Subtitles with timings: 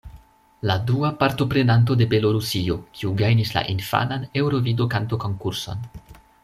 [0.61, 5.89] La dua partoprenanto de Belorusio, kiu gajnis la infanan Eŭrovido-Kantokonkurson.